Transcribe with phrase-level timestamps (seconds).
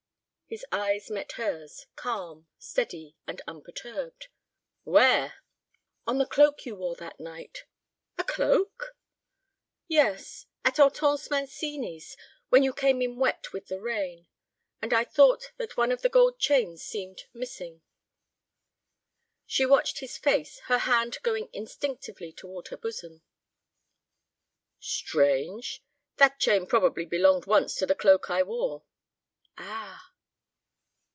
[0.51, 4.27] His eyes met hers, calm, steady, and unperturbed.
[4.83, 5.35] "Where?"
[6.05, 7.63] "On the cloak you wore that night."
[8.17, 8.93] "A cloak?"
[9.87, 12.17] "Yes, at Hortense Mancini's,
[12.49, 14.27] when you came in wet with the rain.
[14.81, 17.81] And I thought that one of the gold chains seemed missing."
[19.45, 23.21] She watched his face, her hand going instinctively toward her bosom.
[24.81, 25.81] "Strange!
[26.17, 28.83] That chain probably belonged once to the cloak I wore."
[29.57, 30.09] "Ah!"